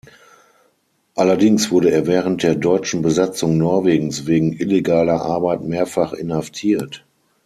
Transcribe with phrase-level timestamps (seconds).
[1.13, 7.05] Allerdings wurde er während der deutschen Besatzung Norwegens wegen illegaler Arbeit mehrfach inhaftiert.